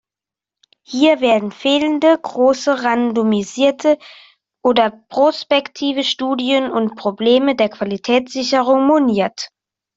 [0.81, 3.99] Hier werden fehlende große randomisierte
[4.63, 9.49] oder prospektive Studien und Probleme der Qualitätssicherung moniert.